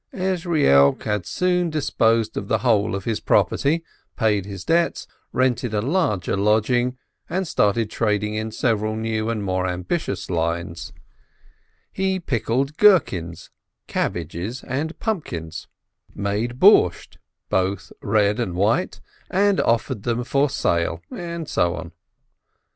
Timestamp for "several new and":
8.51-9.43